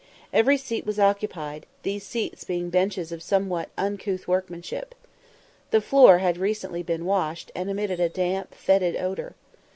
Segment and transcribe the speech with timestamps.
[0.33, 4.95] Every seat was occupied, these seats being benches of somewhat uncouth workmanship.
[5.69, 9.35] The floor had recently been washed, and emitted a damp fetid odour.